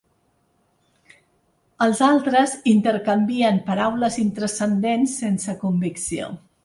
[1.87, 6.33] Els altres intercanvien paraules intranscendents sense convicció.